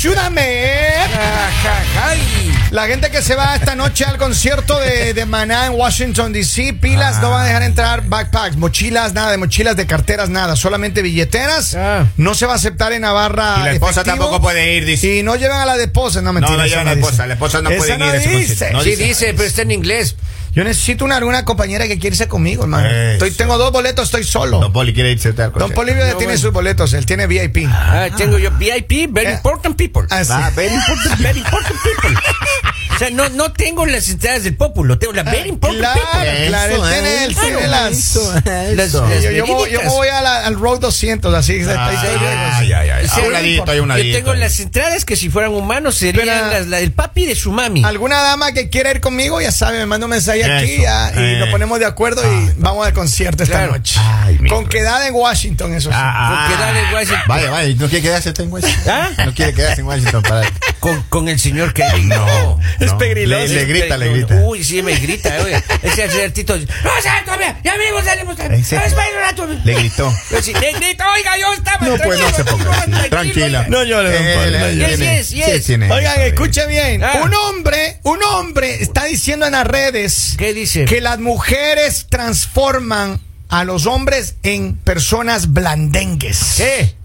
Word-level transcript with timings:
Ayúdame. 0.00 0.94
La 2.70 2.86
gente 2.86 3.10
que 3.10 3.20
se 3.20 3.34
va 3.34 3.54
esta 3.54 3.74
noche 3.74 4.06
al 4.06 4.16
concierto 4.16 4.80
de, 4.80 5.12
de 5.12 5.26
Maná 5.26 5.66
en 5.66 5.72
Washington, 5.72 6.32
D.C., 6.32 6.72
pilas, 6.72 7.20
no 7.20 7.28
van 7.28 7.42
a 7.42 7.44
dejar 7.44 7.62
entrar 7.64 8.08
backpacks, 8.08 8.56
mochilas, 8.56 9.12
nada 9.12 9.30
de 9.30 9.36
mochilas, 9.36 9.76
de 9.76 9.86
carteras, 9.86 10.30
nada, 10.30 10.56
solamente 10.56 11.02
billeteras. 11.02 11.74
Ah. 11.74 12.06
No 12.16 12.34
se 12.34 12.46
va 12.46 12.54
a 12.54 12.56
aceptar 12.56 12.94
en 12.94 13.02
Navarra. 13.02 13.56
Y 13.60 13.64
la 13.64 13.72
esposa 13.72 14.00
efectivo. 14.00 14.24
tampoco 14.24 14.40
puede 14.40 14.74
ir, 14.74 14.86
dice. 14.86 15.16
Y 15.18 15.22
no 15.22 15.36
llevan 15.36 15.60
a 15.60 15.66
la 15.66 15.76
esposa, 15.76 16.22
no 16.22 16.32
mentira. 16.32 16.56
no 16.56 16.64
esa 16.64 16.70
llevan 16.70 16.86
a 16.86 16.90
la 16.92 16.96
dice. 16.96 17.06
esposa, 17.06 17.26
la 17.26 17.34
esposa 17.34 17.60
no 17.60 17.68
Esa 17.68 17.78
puede 17.78 17.94
ir 17.96 18.02
a 18.02 18.16
ese 18.16 18.30
dice. 18.30 18.70
No 18.72 18.82
Sí 18.82 18.96
dice, 18.96 19.34
pero 19.34 19.48
está 19.48 19.60
en 19.60 19.70
inglés. 19.72 20.16
Yo 20.54 20.64
necesito 20.64 21.04
una, 21.04 21.16
alguna 21.16 21.44
compañera 21.44 21.86
que 21.86 21.98
quiera 21.98 22.14
irse 22.14 22.26
conmigo, 22.28 22.64
hermano. 22.64 22.86
Eso. 22.88 23.12
Estoy, 23.24 23.30
tengo 23.32 23.56
dos 23.56 23.70
boletos, 23.72 24.06
estoy 24.06 24.24
solo. 24.24 24.58
Don 24.58 24.72
Poli 24.72 24.92
quiere 24.92 25.12
irse 25.12 25.28
al 25.28 25.52
Don 25.52 25.72
ya 26.06 26.12
No, 26.12 26.18
tiene 26.18 26.24
bueno. 26.34 26.38
sus 26.40 26.52
boletos, 26.52 26.92
él 26.92 27.06
tiene 27.06 27.26
VIP. 27.26 27.66
Ah, 27.68 28.08
tengo 28.16 28.36
yo 28.38 28.50
VIP, 28.52 29.06
very 29.12 29.28
Eh. 29.28 29.34
important 29.34 29.76
people. 29.76 30.06
Ah, 30.10 30.24
sí. 30.24 30.32
Ah, 30.34 30.50
very 30.56 30.74
important. 30.74 31.20
Very 31.20 31.38
important 31.38 31.76
people. 31.82 32.20
O 32.94 32.98
sea, 32.98 33.10
no, 33.10 33.28
no 33.30 33.52
tengo 33.52 33.86
las 33.86 34.08
entradas 34.08 34.44
del 34.44 34.56
populo, 34.56 34.98
tengo 34.98 35.12
las 35.12 35.24
very 35.24 35.48
important 35.48 35.80
Claro, 35.80 36.00
people. 36.00 36.46
claro, 36.48 36.72
él 36.74 36.74
Eso, 36.74 36.88
tiene, 36.90 37.24
él 37.24 37.30
eso, 37.30 37.40
tiene 37.40 37.68
las... 37.68 37.92
eso, 37.92 38.34
Las- 38.44 38.86
eso. 38.88 39.08
las 39.08 39.22
Yo, 39.22 39.30
yo 39.30 39.46
me, 39.46 39.52
voy- 39.52 39.70
yo 39.70 39.78
me 39.78 39.84
verídicas. 39.84 39.92
voy 39.92 40.08
a 40.08 40.20
la- 40.20 40.46
al 40.46 40.54
Road 40.58 40.80
200, 40.80 41.34
así. 41.34 41.56
está- 41.56 41.72
está- 41.92 42.12
está- 42.12 42.58
Ay, 42.58 42.72
ay, 42.72 42.90
ay. 42.90 43.08
Sí, 43.08 43.20
A 43.20 43.24
un 43.24 43.32
ladito, 43.32 43.70
hay 43.70 43.78
un 43.80 43.88
Yo 43.90 44.12
tengo 44.16 44.34
las 44.34 44.60
entradas 44.60 45.04
que 45.04 45.16
si 45.16 45.30
fueran 45.30 45.52
humanos 45.54 45.94
serían 45.96 46.26
Pero- 46.28 46.46
las, 46.50 46.66
la- 46.66 46.80
el 46.80 46.92
papi 46.92 47.24
de 47.26 47.34
su 47.34 47.52
mami. 47.52 47.84
Alguna 47.84 48.20
dama 48.22 48.52
que 48.52 48.68
quiera 48.68 48.90
ir 48.90 49.00
conmigo, 49.00 49.40
ya 49.40 49.52
sabe, 49.52 49.78
me 49.78 49.86
manda 49.86 50.06
un 50.06 50.10
mensaje 50.10 50.44
aquí 50.44 50.72
y 50.76 50.84
eh. 50.84 51.36
nos 51.38 51.48
ponemos 51.48 51.78
de 51.78 51.86
acuerdo 51.86 52.22
y 52.22 52.52
vamos 52.56 52.86
al 52.86 52.92
concierto 52.92 53.42
esta 53.44 53.56
Claro. 53.58 53.72
noche. 53.72 53.98
Con 54.48 54.68
quedada 54.68 55.06
en 55.08 55.14
Washington, 55.14 55.74
eso 55.74 55.90
sí. 55.90 55.96
Ah, 55.98 56.46
Porque 56.48 56.62
dale, 56.62 56.94
Washington. 56.94 57.22
Vaya, 57.28 57.50
vaya, 57.50 57.74
¿no 57.78 57.88
quiere 57.88 58.02
quedarse 58.02 58.32
en 58.36 58.52
Washington? 58.52 58.82
¿Ah? 58.88 59.24
No 59.26 59.34
quiere 59.34 59.54
quedarse 59.54 59.80
en 59.80 59.86
Washington 59.86 60.22
para. 60.22 60.50
Con, 60.80 61.02
con 61.10 61.28
el 61.28 61.38
señor 61.38 61.74
que 61.74 61.84
No. 62.04 62.58
Es 62.80 62.92
pegriloso. 62.94 63.46
Le, 63.46 63.54
le 63.54 63.64
grita, 63.66 63.96
le 63.96 64.08
grita. 64.12 64.34
Uy, 64.42 64.64
sí, 64.64 64.82
me 64.82 64.94
grita, 64.96 65.42
oiga. 65.42 65.62
Ese 65.82 66.02
Albertito. 66.04 66.56
No, 66.56 66.64
todavía, 67.24 67.60
ya 67.62 67.74
amigos, 67.74 68.04
salimos. 68.04 68.36
Le 69.64 69.74
gritó. 69.74 70.12
Sí, 70.42 70.52
Le 70.54 70.72
grito, 70.72 71.04
oiga, 71.14 71.38
yo 71.38 71.52
estaba. 71.52 71.86
No, 71.86 71.96
pues 71.98 72.18
no 72.18 72.30
se 72.32 72.44
ponga. 72.44 72.86
Tranquila. 73.10 73.66
No 73.68 73.84
llore, 73.84 74.10
don 74.10 75.92
Oigan, 75.92 76.20
escuche 76.20 76.66
bien. 76.66 77.04
Ah. 77.04 77.20
Un 77.24 77.34
hombre, 77.34 77.98
un 78.02 78.22
hombre 78.22 78.82
está 78.82 79.04
diciendo 79.04 79.46
en 79.46 79.52
las 79.52 79.66
redes 79.66 80.34
¿Qué 80.38 80.54
dice? 80.54 80.84
que 80.84 81.00
las 81.00 81.18
mujeres 81.18 82.06
transforman 82.08 83.20
a 83.48 83.64
los 83.64 83.86
hombres 83.86 84.36
en 84.42 84.76
personas 84.76 85.52
blandengues. 85.52 86.54
¿Qué? 86.56 86.99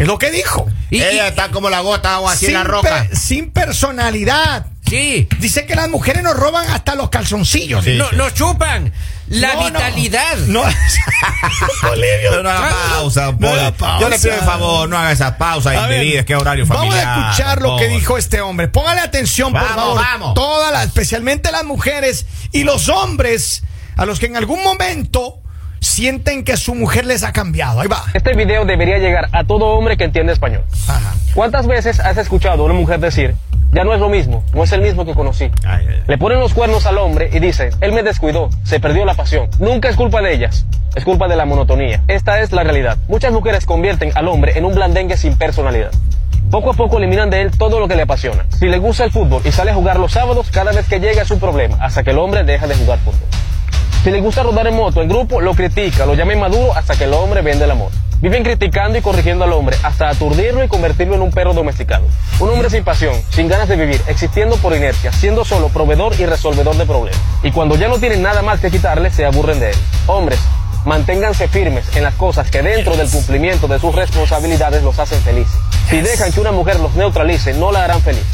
Es 0.00 0.06
lo 0.06 0.18
que 0.18 0.30
dijo. 0.30 0.66
Y- 0.90 1.02
Ella 1.02 1.26
y- 1.26 1.28
está 1.28 1.50
como 1.50 1.68
la 1.70 1.80
gota 1.80 2.14
agua 2.14 2.32
así 2.32 2.46
en 2.46 2.54
la 2.54 2.64
roca. 2.64 3.06
per- 3.08 3.16
sin 3.16 3.50
personalidad. 3.50 4.66
Sí. 4.88 5.28
Dice 5.38 5.66
que 5.66 5.76
las 5.76 5.88
mujeres 5.88 6.22
nos 6.24 6.34
roban 6.36 6.68
hasta 6.70 6.96
los 6.96 7.10
calzoncillos. 7.10 7.84
Sí. 7.84 7.94
No, 7.96 8.10
nos 8.12 8.34
chupan 8.34 8.92
la 9.28 9.54
No, 9.54 9.60
no. 9.60 9.66
vitalidad. 9.66 10.36
No. 10.48 10.62
Bolivio. 11.82 12.30
Pero 12.30 12.42
no 12.42 12.50
haga 12.50 12.74
pausa, 12.90 13.26
No 13.38 13.38
pausa. 13.76 14.00
Yo 14.00 14.08
le 14.08 14.18
pido 14.18 14.34
el 14.34 14.40
favor, 14.40 14.88
no 14.88 14.98
haga 14.98 15.12
esa 15.12 15.36
pausa 15.38 15.74
es 15.74 16.24
que 16.24 16.34
horario 16.34 16.66
Vamos 16.66 16.86
familiar. 16.86 17.06
a 17.18 17.30
escuchar 17.30 17.62
lo 17.62 17.76
que 17.76 17.88
dijo 17.88 18.18
este 18.18 18.40
hombre. 18.40 18.68
Póngale 18.68 19.00
atención, 19.00 19.52
por 19.52 19.60
Vamos, 19.62 19.76
favor. 19.76 19.96
vamos. 20.00 20.34
Todas 20.34 20.72
las, 20.72 20.86
especialmente 20.86 21.52
las 21.52 21.64
mujeres 21.64 22.26
y 22.52 22.64
los 22.64 22.88
hombres, 22.88 23.62
a 23.96 24.06
los 24.06 24.18
que 24.18 24.26
en 24.26 24.36
algún 24.36 24.62
momento 24.64 25.40
sienten 25.80 26.44
que 26.44 26.56
su 26.56 26.74
mujer 26.74 27.06
les 27.06 27.24
ha 27.24 27.32
cambiado. 27.32 27.80
Ahí 27.80 27.88
va. 27.88 28.04
Este 28.14 28.34
video 28.34 28.64
debería 28.64 28.98
llegar 28.98 29.28
a 29.32 29.44
todo 29.44 29.66
hombre 29.66 29.96
que 29.96 30.04
entiende 30.04 30.32
español. 30.32 30.62
Ajá. 30.86 31.14
¿Cuántas 31.34 31.66
veces 31.66 32.00
has 32.00 32.16
escuchado 32.16 32.62
a 32.62 32.66
una 32.66 32.74
mujer 32.74 33.00
decir, 33.00 33.34
ya 33.72 33.84
no 33.84 33.94
es 33.94 34.00
lo 34.00 34.08
mismo, 34.08 34.44
no 34.52 34.64
es 34.64 34.72
el 34.72 34.82
mismo 34.82 35.04
que 35.04 35.14
conocí? 35.14 35.44
Ay, 35.64 35.86
ay, 35.86 35.86
ay. 35.88 36.02
Le 36.06 36.18
ponen 36.18 36.40
los 36.40 36.54
cuernos 36.54 36.86
al 36.86 36.98
hombre 36.98 37.30
y 37.32 37.38
dicen, 37.38 37.70
él 37.80 37.92
me 37.92 38.02
descuidó, 38.02 38.50
se 38.64 38.80
perdió 38.80 39.04
la 39.04 39.14
pasión. 39.14 39.48
Nunca 39.58 39.88
es 39.88 39.96
culpa 39.96 40.20
de 40.22 40.34
ellas, 40.34 40.66
es 40.94 41.04
culpa 41.04 41.28
de 41.28 41.36
la 41.36 41.44
monotonía. 41.44 42.02
Esta 42.08 42.40
es 42.40 42.52
la 42.52 42.64
realidad. 42.64 42.98
Muchas 43.08 43.32
mujeres 43.32 43.64
convierten 43.64 44.12
al 44.14 44.28
hombre 44.28 44.58
en 44.58 44.64
un 44.64 44.74
blandengue 44.74 45.16
sin 45.16 45.36
personalidad. 45.36 45.90
Poco 46.50 46.70
a 46.70 46.74
poco 46.74 46.98
eliminan 46.98 47.30
de 47.30 47.42
él 47.42 47.52
todo 47.56 47.78
lo 47.78 47.86
que 47.86 47.94
le 47.94 48.02
apasiona. 48.02 48.44
Si 48.58 48.66
le 48.66 48.78
gusta 48.78 49.04
el 49.04 49.12
fútbol 49.12 49.40
y 49.44 49.52
sale 49.52 49.70
a 49.70 49.74
jugar 49.74 50.00
los 50.00 50.10
sábados, 50.12 50.50
cada 50.50 50.72
vez 50.72 50.88
que 50.88 50.98
llega 50.98 51.22
es 51.22 51.30
un 51.30 51.38
problema, 51.38 51.76
hasta 51.80 52.02
que 52.02 52.10
el 52.10 52.18
hombre 52.18 52.42
deja 52.42 52.66
de 52.66 52.74
jugar 52.74 52.98
fútbol. 52.98 53.20
Si 54.02 54.10
le 54.10 54.22
gusta 54.22 54.42
rodar 54.42 54.66
en 54.66 54.76
moto, 54.76 55.02
el 55.02 55.08
grupo 55.08 55.42
lo 55.42 55.54
critica, 55.54 56.06
lo 56.06 56.14
llama 56.14 56.32
inmaduro 56.32 56.74
hasta 56.74 56.96
que 56.96 57.04
el 57.04 57.12
hombre 57.12 57.42
vende 57.42 57.66
la 57.66 57.74
moto. 57.74 57.94
Viven 58.22 58.42
criticando 58.42 58.96
y 58.96 59.02
corrigiendo 59.02 59.44
al 59.44 59.52
hombre 59.52 59.76
hasta 59.82 60.08
aturdirlo 60.08 60.64
y 60.64 60.68
convertirlo 60.68 61.16
en 61.16 61.20
un 61.20 61.30
perro 61.30 61.52
domesticado. 61.52 62.04
Un 62.38 62.48
hombre 62.48 62.70
sin 62.70 62.82
pasión, 62.82 63.14
sin 63.28 63.46
ganas 63.48 63.68
de 63.68 63.76
vivir, 63.76 64.00
existiendo 64.06 64.56
por 64.56 64.74
inercia, 64.74 65.12
siendo 65.12 65.44
solo 65.44 65.68
proveedor 65.68 66.18
y 66.18 66.24
resolvedor 66.24 66.76
de 66.76 66.86
problemas. 66.86 67.20
Y 67.42 67.50
cuando 67.50 67.76
ya 67.76 67.88
no 67.88 67.98
tienen 67.98 68.22
nada 68.22 68.40
más 68.40 68.60
que 68.60 68.70
quitarle, 68.70 69.10
se 69.10 69.26
aburren 69.26 69.60
de 69.60 69.68
él. 69.68 69.76
Hombres, 70.06 70.38
manténganse 70.86 71.48
firmes 71.48 71.94
en 71.94 72.02
las 72.02 72.14
cosas 72.14 72.50
que 72.50 72.62
dentro 72.62 72.96
del 72.96 73.10
cumplimiento 73.10 73.68
de 73.68 73.78
sus 73.78 73.94
responsabilidades 73.94 74.82
los 74.82 74.98
hacen 74.98 75.20
felices. 75.20 75.60
Si 75.90 76.00
dejan 76.00 76.32
que 76.32 76.40
una 76.40 76.52
mujer 76.52 76.80
los 76.80 76.94
neutralice, 76.94 77.52
no 77.52 77.70
la 77.70 77.84
harán 77.84 78.00
feliz. 78.00 78.24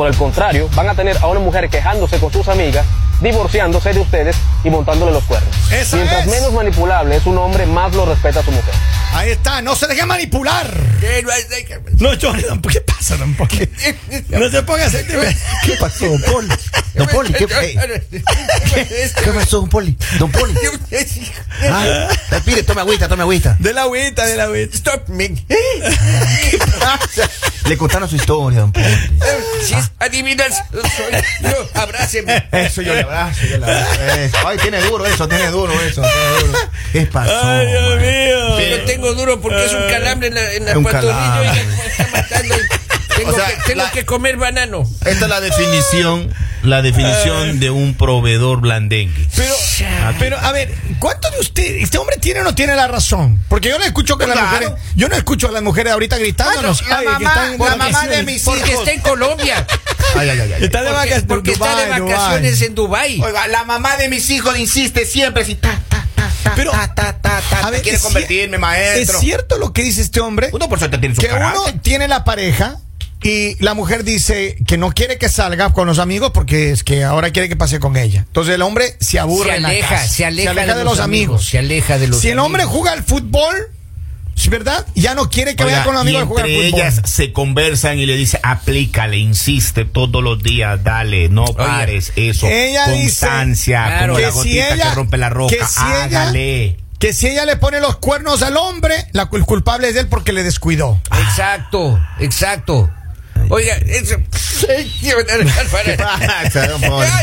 Por 0.00 0.08
el 0.08 0.16
contrario, 0.16 0.66
van 0.74 0.88
a 0.88 0.94
tener 0.94 1.18
a 1.18 1.26
una 1.26 1.40
mujer 1.40 1.68
quejándose 1.68 2.18
con 2.18 2.32
sus 2.32 2.48
amigas, 2.48 2.86
divorciándose 3.20 3.92
de 3.92 4.00
ustedes 4.00 4.34
y 4.64 4.70
montándole 4.70 5.12
los 5.12 5.22
cuernos. 5.24 5.54
Esa 5.70 5.96
Mientras 5.96 6.24
es. 6.24 6.32
menos 6.32 6.54
manipulable 6.54 7.16
es 7.16 7.26
un 7.26 7.36
hombre, 7.36 7.66
más 7.66 7.94
lo 7.94 8.06
respeta 8.06 8.40
a 8.40 8.42
su 8.42 8.50
mujer. 8.50 8.72
Ahí 9.12 9.32
está. 9.32 9.60
No 9.60 9.76
se 9.76 9.86
deje 9.88 10.06
manipular. 10.06 10.74
No. 11.98 12.16
¿Qué 12.16 12.80
pasa, 12.80 13.18
don 13.18 13.34
Poli? 13.34 13.68
No 14.30 14.48
se 14.50 14.62
ponga 14.62 14.86
así. 14.86 14.96
¿Qué 15.64 15.76
pasó, 15.78 16.06
don 16.06 16.22
Poli? 16.22 16.48
Don 16.94 17.06
Poli, 17.08 17.32
¿qué, 17.34 17.44
eh, 17.44 19.12
¿qué 19.22 19.32
pasó, 19.32 19.60
don 19.60 19.68
Poli? 19.68 19.98
Don 20.18 20.32
Poli. 20.32 20.54
Ah, 21.70 22.08
mire, 22.46 22.62
tome 22.62 22.80
agüita, 22.80 23.06
tome 23.06 23.22
agüita. 23.22 23.54
De 23.58 23.74
la 23.74 23.82
agüita, 23.82 24.24
de 24.24 24.36
la 24.36 24.44
agüita. 24.44 24.74
Stop 24.74 25.08
me. 25.08 25.34
Le 27.70 27.78
contaron 27.78 28.08
su 28.08 28.16
historia, 28.16 28.62
don 28.62 28.72
Poli. 28.72 28.84
Si 29.62 29.74
es 29.74 29.92
adivinas, 30.00 30.64
soy 30.72 31.12
yo. 31.52 31.68
Abráceme. 31.80 32.48
Eso 32.50 32.82
yo 32.82 32.92
le 32.94 33.02
abrazo, 33.02 33.46
yo 33.48 33.58
le 33.58 33.64
abrazo. 33.64 34.02
Eso. 34.02 34.36
Ay, 34.44 34.58
tiene 34.58 34.80
duro 34.80 35.06
eso, 35.06 35.28
tiene 35.28 35.46
duro 35.52 35.72
eso, 35.80 36.02
tiene 36.02 36.46
duro. 36.48 36.58
¿Qué 36.92 37.02
pasó? 37.02 37.40
Ay, 37.44 37.68
Dios 37.68 37.88
man? 37.90 38.00
mío. 38.00 38.70
Yo 38.70 38.84
tengo 38.86 39.14
duro 39.14 39.40
porque 39.40 39.64
es 39.66 39.72
un 39.72 39.88
calambre 39.88 40.26
en 40.26 40.34
la, 40.34 40.52
en 40.52 40.64
la 40.64 40.72
pantorrilla 40.72 41.62
y 41.62 41.66
me 41.66 41.86
está 41.86 42.08
matando. 42.12 42.54
Tengo, 43.20 43.32
O 43.32 43.34
sea, 43.34 43.46
que, 43.48 43.62
tengo 43.66 43.82
la- 43.82 43.90
que 43.90 44.04
comer 44.06 44.36
banano. 44.36 44.82
Esta 45.04 45.24
es 45.24 45.28
la 45.28 45.40
definición, 45.40 46.32
la 46.62 46.80
definición 46.82 47.60
de 47.60 47.70
un 47.70 47.94
proveedor 47.94 48.60
blandengue. 48.60 49.28
Pero, 49.36 49.54
pero, 50.18 50.38
a 50.38 50.52
ver, 50.52 50.74
¿cuánto 50.98 51.30
de 51.30 51.40
usted, 51.40 51.64
este 51.76 51.98
hombre 51.98 52.16
tiene 52.16 52.40
o 52.40 52.44
no 52.44 52.54
tiene 52.54 52.74
la 52.74 52.88
razón? 52.88 53.42
Porque 53.48 53.68
yo 53.68 53.78
no 53.78 53.84
escucho 53.84 54.16
que 54.16 54.26
las 54.26 54.36
Claro. 54.38 54.50
mujeres, 54.70 54.72
yo 54.96 55.08
no 55.08 55.16
escucho 55.16 55.48
a 55.48 55.52
las 55.52 55.62
mujeres 55.62 55.92
ahorita 55.92 56.16
gritándonos. 56.18 56.80
Bueno, 56.80 56.94
la 56.94 56.98
ay, 57.12 57.18
que 57.18 57.24
mamá- 57.24 57.30
están 57.34 57.52
de 57.58 57.64
la 57.64 57.76
mamá 57.76 58.06
de 58.06 58.22
mis 58.22 58.42
Porque 58.42 58.70
hijos. 58.70 58.78
está 58.80 58.92
en 58.92 59.00
Colombia. 59.00 59.66
Ay, 60.16 60.28
ay, 60.30 60.40
ay, 60.40 60.52
ay. 60.54 60.64
Está 60.64 60.80
de 60.82 60.86
Porque, 60.90 60.92
vacaciones. 60.92 61.24
porque 61.28 61.52
está 61.52 61.76
de 61.76 61.86
vacaciones 61.88 62.58
Dubái. 62.58 62.66
en 62.68 62.74
Dubai. 62.74 63.20
Oiga, 63.20 63.46
la 63.48 63.64
mamá 63.64 63.96
de 63.96 64.08
mis 64.08 64.28
hijos 64.30 64.58
insiste 64.58 65.04
siempre 65.06 65.44
si 65.44 65.54
ta, 65.56 65.78
ta, 65.88 66.06
ta, 66.14 66.30
ta, 66.42 66.52
Pero, 66.56 66.70
ta, 66.72 66.94
ta, 66.94 67.18
ta, 67.20 67.40
ta, 67.48 67.58
a 67.66 67.70
ver, 67.70 67.82
quiere 67.82 67.98
convertirme, 67.98 68.58
maestro. 68.58 69.16
Es 69.18 69.20
cierto 69.20 69.58
lo 69.58 69.72
que 69.72 69.82
dice 69.82 70.00
este 70.02 70.20
hombre, 70.20 70.48
Uno 70.52 70.68
por 70.68 70.78
suerte 70.78 70.98
tiene 70.98 71.14
su 71.14 71.20
que 71.20 71.28
uno 71.28 71.36
carácter. 71.38 71.80
tiene 71.80 72.08
la 72.08 72.24
pareja 72.24 72.78
y 73.22 73.56
la 73.62 73.74
mujer 73.74 74.02
dice 74.04 74.56
que 74.66 74.78
no 74.78 74.92
quiere 74.92 75.18
que 75.18 75.28
salga 75.28 75.72
con 75.72 75.86
los 75.86 75.98
amigos 75.98 76.30
porque 76.32 76.70
es 76.70 76.84
que 76.84 77.04
ahora 77.04 77.30
quiere 77.30 77.48
que 77.48 77.56
pase 77.56 77.78
con 77.78 77.96
ella. 77.96 78.20
Entonces 78.26 78.54
el 78.54 78.62
hombre 78.62 78.96
se 79.00 79.18
aburre 79.18 79.50
Se 79.50 79.56
en 79.56 79.62
la 79.62 79.68
aleja, 79.68 79.88
casa. 79.96 80.08
se 80.08 80.24
aleja, 80.24 80.54
de, 80.76 80.84
los 80.84 81.00
amigos. 81.00 81.46
Se 81.46 81.58
aleja 81.58 81.98
de 81.98 82.08
los 82.08 82.20
si 82.20 82.28
el 82.30 82.38
hombre 82.38 82.62
amigos. 82.62 82.78
juega 82.80 82.92
al 82.96 83.02
fútbol, 83.04 83.54
¿sí 84.34 84.48
¿verdad? 84.48 84.86
Ya 84.94 85.14
no 85.14 85.28
quiere 85.28 85.54
que 85.54 85.64
Oiga, 85.64 85.80
vaya 85.80 85.84
con 85.84 85.94
los 85.94 86.04
y 86.04 86.08
amigos 86.08 86.22
a 86.22 86.26
jugar 86.26 86.44
al 86.46 86.50
entre 86.50 86.70
fútbol. 86.70 86.80
ellas 86.80 87.02
se 87.04 87.32
conversan 87.32 87.98
y 87.98 88.06
le 88.06 88.16
dice, 88.16 88.40
aplícale, 88.42 89.18
insiste 89.18 89.84
todos 89.84 90.24
los 90.24 90.42
días, 90.42 90.82
dale, 90.82 91.28
no 91.28 91.44
pares, 91.44 92.12
eso, 92.16 92.46
ella 92.46 92.88
dice, 92.88 93.26
constancia, 93.26 93.84
claro, 93.86 94.14
como 94.14 94.16
que 94.16 94.22
la 94.22 94.30
si 94.32 94.36
gotita 94.38 94.74
ella- 94.74 94.88
que 94.88 94.94
rompe 94.94 95.16
la 95.18 95.28
roca, 95.28 95.54
que 95.56 95.64
si 95.66 95.80
ella- 95.80 96.02
hágale. 96.04 96.78
Que 96.98 97.14
si 97.14 97.28
ella 97.28 97.46
le 97.46 97.56
pone 97.56 97.80
los 97.80 97.96
cuernos 97.96 98.42
al 98.42 98.58
hombre, 98.58 98.94
la, 99.12 99.28
el 99.32 99.44
culpable 99.46 99.88
es 99.88 99.96
él 99.96 100.06
porque 100.08 100.34
le 100.34 100.42
descuidó. 100.42 101.00
Exacto, 101.18 101.98
exacto. 102.18 102.90
Oiga, 103.48 103.74
eso. 103.86 104.16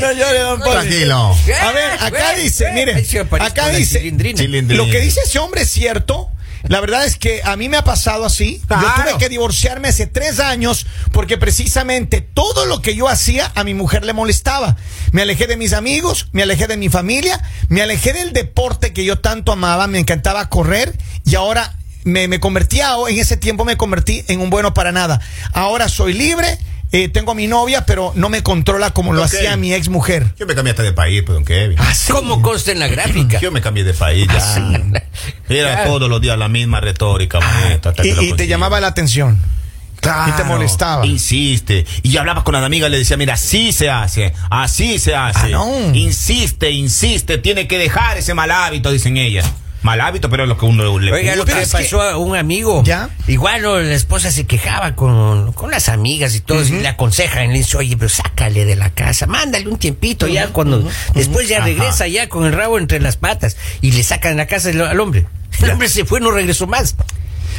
No 0.01 0.11
llore, 0.11 0.39
don 0.39 0.59
Poli. 0.59 0.71
Tranquilo. 0.71 1.37
A 1.61 1.71
ver, 1.71 1.91
acá 1.99 2.33
dice, 2.33 2.71
mire, 2.73 3.05
acá 3.39 3.69
dice, 3.69 4.11
lo 4.69 4.89
que 4.89 4.99
dice 4.99 5.21
ese 5.23 5.39
hombre 5.39 5.61
es 5.61 5.69
cierto. 5.69 6.29
La 6.63 6.81
verdad 6.81 7.05
es 7.05 7.17
que 7.17 7.41
a 7.43 7.55
mí 7.55 7.69
me 7.69 7.77
ha 7.77 7.83
pasado 7.83 8.25
así. 8.25 8.61
Yo 8.69 8.75
tuve 8.77 9.17
que 9.19 9.29
divorciarme 9.29 9.87
hace 9.89 10.07
tres 10.07 10.39
años 10.39 10.85
porque 11.11 11.37
precisamente 11.37 12.19
todo 12.21 12.65
lo 12.65 12.81
que 12.81 12.95
yo 12.95 13.07
hacía 13.07 13.51
a 13.55 13.63
mi 13.63 13.73
mujer 13.73 14.03
le 14.03 14.13
molestaba. 14.13 14.75
Me 15.11 15.21
alejé 15.21 15.47
de 15.47 15.55
mis 15.55 15.73
amigos, 15.73 16.27
me 16.31 16.43
alejé 16.43 16.67
de 16.67 16.77
mi 16.77 16.89
familia, 16.89 17.41
me 17.69 17.81
alejé 17.81 18.11
del 18.13 18.33
deporte 18.33 18.91
que 18.91 19.05
yo 19.05 19.19
tanto 19.19 19.51
amaba, 19.51 19.87
me 19.87 19.99
encantaba 19.99 20.49
correr 20.49 20.93
y 21.25 21.35
ahora 21.35 21.75
me, 22.07 22.27
me 22.27 22.39
convertí 22.39 22.81
a- 22.81 22.95
en 23.09 23.19
ese 23.19 23.37
tiempo 23.37 23.65
me 23.65 23.77
convertí 23.77 24.23
en 24.27 24.39
un 24.41 24.49
bueno 24.49 24.73
para 24.73 24.91
nada. 24.91 25.19
Ahora 25.53 25.89
soy 25.89 26.13
libre, 26.13 26.57
eh, 26.91 27.09
tengo 27.09 27.31
a 27.31 27.35
mi 27.35 27.47
novia, 27.47 27.85
pero 27.85 28.13
no 28.15 28.29
me 28.29 28.41
controla 28.43 28.91
como 28.91 29.13
lo 29.13 29.23
hacía 29.23 29.57
mi 29.57 29.73
ex 29.73 29.89
mujer. 29.89 30.33
Yo 30.39 30.45
me 30.47 30.55
cambié 30.55 30.71
hasta 30.71 30.83
de 30.83 30.93
país, 30.93 31.21
pues, 31.25 31.35
don 31.35 31.43
Kevin. 31.45 31.77
¿Cómo 32.11 32.41
consta 32.41 32.71
en 32.71 32.79
la 32.79 32.87
gráfica? 32.87 33.39
Yo 33.39 33.51
me 33.51 33.61
cambié 33.61 33.83
de 33.83 33.93
país 33.93 34.27
ya. 34.27 34.55
Era 35.49 35.73
Claro. 35.73 35.91
todos 35.93 36.09
los 36.09 36.21
días 36.21 36.37
la 36.37 36.47
misma 36.47 36.79
retórica, 36.79 37.39
hasta 37.39 37.93
que 37.93 38.07
Y, 38.21 38.33
te 38.33 38.47
llamaba 38.47 38.79
la 38.79 38.87
atención. 38.87 39.37
Claro. 39.99 40.31
y 40.31 40.37
te 40.37 40.43
molestaba. 40.43 41.05
Insiste. 41.07 41.83
Y 42.03 42.11
yo 42.11 42.19
hablaba 42.19 42.43
con 42.43 42.53
la 42.53 42.63
amiga 42.63 42.87
y 42.87 42.91
le 42.91 42.99
decía, 42.99 43.17
mira, 43.17 43.33
así 43.33 43.73
se 43.73 43.89
hace, 43.89 44.31
así 44.51 44.99
se 44.99 45.15
hace. 45.15 45.47
Ah, 45.47 45.49
no. 45.49 45.93
Insiste, 45.95 46.69
insiste, 46.69 47.39
tiene 47.39 47.67
que 47.67 47.79
dejar 47.79 48.15
ese 48.17 48.35
mal 48.35 48.51
hábito, 48.51 48.91
dicen 48.91 49.17
ellas. 49.17 49.45
Mal 49.83 50.01
hábito, 50.01 50.29
pero 50.29 50.43
es 50.43 50.49
lo 50.49 50.57
que 50.57 50.65
uno 50.65 50.99
le 50.99 51.11
Oiga, 51.11 51.35
lo 51.35 51.45
que 51.45 51.53
le 51.53 51.67
pasó 51.67 52.01
a 52.01 52.17
un 52.17 52.35
amigo. 52.35 52.83
¿Ya? 52.83 53.09
Igual 53.27 53.61
¿no? 53.61 53.79
la 53.79 53.93
esposa 53.93 54.31
se 54.31 54.45
quejaba 54.45 54.95
con, 54.95 55.53
con 55.53 55.71
las 55.71 55.87
amigas 55.89 56.35
y 56.35 56.39
todo, 56.39 56.63
y 56.63 56.71
le 56.71 56.87
aconsejan, 56.87 57.49
le 57.49 57.59
dice, 57.59 57.77
oye, 57.77 57.95
pero 57.95 58.09
sácale 58.09 58.65
de 58.65 58.75
la 58.75 58.89
casa, 58.89 59.27
mándale 59.27 59.67
un 59.67 59.77
tiempito 59.77 60.27
ya 60.27 60.47
cuando, 60.47 60.83
después 61.13 61.47
ya 61.47 61.57
Ajá. 61.57 61.67
regresa 61.67 62.07
ya 62.07 62.27
con 62.27 62.45
el 62.45 62.53
rabo 62.53 62.77
entre 62.79 62.99
las 62.99 63.17
patas 63.17 63.55
y 63.81 63.91
le 63.91 64.03
sacan 64.03 64.31
de 64.31 64.37
la 64.37 64.47
casa 64.47 64.69
al 64.69 64.81
al 64.81 64.99
hombre. 64.99 65.25
El 65.61 65.71
hombre 65.71 65.89
se 65.89 66.05
fue, 66.05 66.19
no 66.19 66.29
regresó 66.29 66.67
más. 66.67 66.95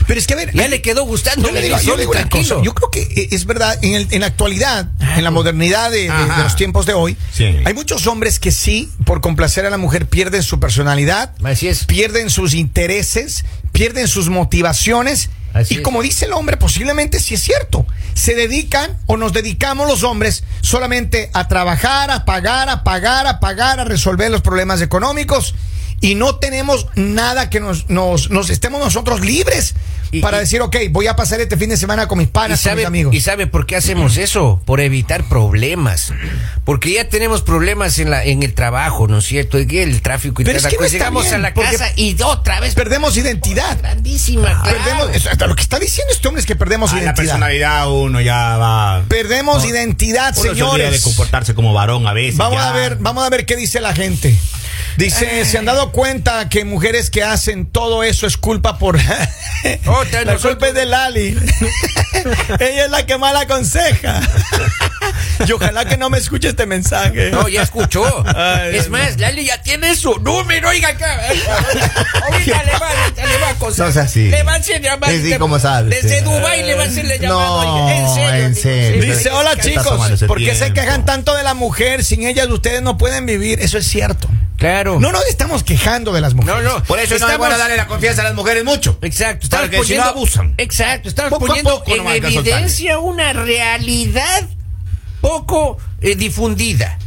Pero 0.09 0.19
es 0.19 0.27
que 0.27 0.33
a 0.35 0.37
ver, 0.39 0.53
Ya 0.55 0.67
le 0.67 0.83
quedó 0.83 1.05
gustando. 1.05 1.47
Yo 1.47 1.55
le 1.55 1.63
digo, 1.63 1.79
yo 1.81 1.95
le 1.95 2.01
digo 2.01 2.11
una 2.13 2.21
tranquilo. 2.27 2.57
cosa. 2.57 2.65
Yo 2.65 2.75
creo 2.75 2.91
que 2.91 3.29
es 3.31 3.45
verdad, 3.45 3.79
en, 3.83 3.95
el- 3.95 4.09
en 4.11 4.21
la 4.23 4.27
actualidad, 4.27 4.89
en 5.17 5.23
la 5.23 5.31
modernidad 5.31 5.91
de, 5.93 6.05
de- 6.05 6.09
Ajá. 6.09 6.39
de 6.39 6.43
los 6.45 6.57
tiempos 6.57 6.87
de 6.87 6.95
hoy, 6.95 7.17
Sí. 7.33 7.45
hay 7.65 7.75
muchos 7.75 8.07
hombres 8.09 8.41
que 8.41 8.51
sí, 8.51 8.91
por 9.05 9.21
complacer 9.21 9.67
a 9.67 9.71
la 9.71 9.77
mujer, 9.79 10.07
pierden 10.07 10.43
su 10.43 10.59
personalidad, 10.59 11.35
Así 11.45 11.69
es. 11.69 11.85
pierden 11.85 12.31
sus 12.31 12.55
intereses, 12.55 13.45
pierden 13.73 14.09
sus 14.09 14.29
motivaciones. 14.31 15.31
Así 15.55 15.75
y 15.75 15.77
es. 15.79 15.83
como 15.83 16.03
dice 16.03 16.25
el 16.27 16.33
hombre, 16.33 16.57
posiblemente 16.57 17.21
sí 17.21 17.35
es 17.35 17.43
cierto. 17.43 17.87
Se 18.15 18.35
dedican 18.35 18.99
o 19.07 19.17
nos 19.17 19.33
dedicamos 19.33 19.87
los 19.89 20.03
hombres 20.05 20.43
solamente 20.63 21.31
a 21.33 21.49
trabajar, 21.49 22.11
a 22.11 22.25
pagar, 22.25 22.69
a 22.69 22.83
pagar, 22.85 23.27
a 23.27 23.41
pagar, 23.41 23.81
a 23.81 23.85
resolver 23.85 24.31
los 24.31 24.41
problemas 24.43 24.81
económicos. 24.83 25.55
Y 26.01 26.15
no 26.15 26.37
tenemos 26.37 26.87
nada 26.95 27.51
que 27.51 27.59
nos, 27.61 27.91
nos, 27.91 28.31
nos 28.31 28.51
estemos 28.51 28.79
nosotros 28.81 29.21
libres 29.21 29.75
Y- 30.13 30.21
para 30.21 30.37
y- 30.37 30.41
decir, 30.41 30.61
ok, 30.63 30.77
voy 30.91 31.09
a 31.09 31.17
pasar 31.17 31.41
este 31.41 31.57
fin 31.57 31.71
de 31.71 31.77
semana 31.77 32.07
con 32.07 32.19
mis 32.19 32.29
¿Y 32.29 32.31
panas, 32.31 32.61
con 32.61 32.71
sabe, 32.71 32.77
mis 32.83 32.87
amigos. 32.87 33.15
¿Y 33.15 33.21
sabe 33.21 33.47
por 33.49 33.67
qué 33.67 33.75
hacemos 33.77 34.17
eso? 34.17 34.63
Por 34.65 34.81
evitar 34.81 35.25
problemas. 35.29 36.13
Porque 36.65 36.93
ya 36.93 37.09
tenemos 37.09 37.43
problemas 37.43 37.99
en 37.99 38.11
la 38.11 38.25
en 38.25 38.43
el 38.45 38.55
trabajo, 38.55 39.09
¿no 39.09 39.19
es 39.19 39.25
cierto? 39.25 39.59
Y 39.59 39.79
el 39.79 40.01
tráfico 40.01 40.41
y 40.41 40.45
Pero 40.45 40.59
es 40.59 40.67
que 40.67 40.77
la 40.77 40.83
no 40.83 40.89
Llegamos 40.89 41.23
bien, 41.25 41.35
a 41.35 41.39
la 41.39 41.53
casa 41.55 41.91
y 41.97 42.17
otra 42.23 42.61
vez 42.61 42.75
Perdemos 42.75 43.17
identidad. 43.17 43.77
grandísima. 43.79 44.63
claro. 44.63 44.79
Perdemos, 44.79 45.11
eso, 45.17 45.31
hasta 45.31 45.47
lo 45.49 45.57
que 45.57 45.63
está 45.63 45.79
diciendo 45.81 46.13
este 46.13 46.29
hombre 46.29 46.41
es 46.41 46.47
que 46.47 46.55
perdemos 46.57 46.93
A 46.93 46.95
la 46.97 47.03
identidad. 47.03 47.17
personalidad 47.25 47.91
uno 47.91 48.21
ya 48.21 48.57
va. 48.57 49.03
Perdemos 49.09 49.65
identidad, 49.65 50.33
Uno 50.37 50.43
se 50.43 50.49
olvida 50.51 50.65
de 50.65 50.71
señores. 50.71 51.03
comportarse 51.03 51.55
como 51.55 51.73
varón 51.73 52.07
a 52.07 52.13
veces. 52.13 52.37
Vamos 52.37 52.59
ya. 52.61 52.69
a 52.71 52.73
ver, 52.73 52.97
vamos 53.01 53.25
a 53.25 53.31
ver 53.31 53.45
qué 53.47 53.57
dice 53.57 53.81
la 53.81 53.95
gente. 53.95 54.37
Dice, 54.99 55.45
¿se 55.45 55.59
han 55.59 55.65
dado 55.65 55.93
cuenta 55.93 56.49
que 56.49 56.65
mujeres 56.65 57.09
que 57.09 57.23
hacen 57.23 57.67
todo 57.67 58.03
eso 58.03 58.27
es 58.27 58.37
culpa 58.37 58.79
por... 58.79 58.97
Otra, 59.87 60.25
la 60.25 60.33
nosotros- 60.33 60.41
culpa 60.57 60.69
es 60.69 60.75
de 60.75 60.87
Lali. 60.87 61.29
Ella 62.59 62.85
es 62.87 62.91
la 62.91 63.07
que 63.07 63.17
mal 63.17 63.37
aconseja. 63.37 64.21
y 65.47 65.53
ojalá 65.53 65.85
que 65.85 65.97
no 65.97 66.11
me 66.11 66.19
escuche 66.19 66.49
este 66.49 66.67
mensaje. 66.67 67.31
No, 67.31 67.47
ya 67.49 67.63
escuchó. 67.63 68.25
Ay, 68.37 68.75
es 68.77 68.91
más, 68.91 69.19
Lali 69.21 69.47
ya 69.47 69.63
tiene 69.63 69.95
su 69.95 70.19
número, 70.19 70.69
oiga 70.69 70.89
acá. 70.89 71.21
Ahorita 72.25 72.63
le 72.65 72.73
va, 72.73 72.91
le 73.25 73.39
va 73.39 73.47
a 73.47 73.51
acosar. 73.51 73.87
No 73.87 73.93
sea 73.93 74.03
así. 74.03 74.29
Le 74.29 74.43
va 74.43 74.55
a 74.55 74.57
hacer 74.57 74.83
llamar. 74.83 75.11
Sí, 75.13 75.23
sí, 75.33 75.39
¿cómo 75.39 75.61
sabe? 75.61 75.91
Desde 75.95 76.19
Sí. 76.19 76.25
Dubái 76.25 76.65
le 76.65 76.75
va 76.75 76.83
a 76.83 76.87
hacerle 76.87 77.21
No. 77.21 77.89
En 77.89 78.09
serio. 78.15 78.31
en 78.47 78.55
digo, 78.55 78.63
serio. 78.63 79.03
sí, 79.03 79.09
Dice, 79.11 79.31
hola 79.31 79.57
chicos, 79.61 80.25
¿por 80.27 80.39
qué 80.39 80.57
se 80.57 80.73
quejan 80.73 81.05
tanto 81.05 81.37
de 81.37 81.45
la 81.45 81.55
mujer? 81.55 82.05
Sin 82.05 82.27
ellas 82.27 82.49
ustedes 82.49 82.83
no 82.83 82.99
pueden 82.99 83.27
vivir. 83.27 83.61
Eso 83.61 83.79
es 83.79 83.87
cierto. 83.87 84.29
Claro. 84.59 85.01
No 85.01 85.13
nos 85.13 85.25
estamos 85.27 85.63
quejando 85.63 86.13
de 86.13 86.21
las 86.21 86.35
mujeres. 86.35 86.63
No, 86.63 86.79
no. 86.79 86.85
Por 86.85 86.99
eso 86.99 87.11
no 87.11 87.17
es 87.17 87.23
Estamos- 87.23 87.39
bueno 87.39 87.57
darle 87.57 87.77
la 87.77 87.87
confianza 87.87 88.21
a 88.21 88.25
las 88.25 88.35
mujeres 88.35 88.65
mucho. 88.65 88.99
Exacto, 89.03 89.45
estamos 89.45 89.69
Porque 89.71 89.77
si 89.87 89.95
no 89.95 90.03
poniendo, 90.03 90.11
abusan. 90.11 90.55
Exacto, 90.59 91.09
estamos 91.09 91.31
Poco 91.31 91.45
a 91.45 91.49
poniendo 91.49 91.79
poco 91.85 91.95
en 91.95 92.07
evidencia 92.25 92.99
una 92.99 93.33
realidad 93.33 94.49
poco 95.21 95.79
eh, 96.01 96.15
difundida. 96.17 96.99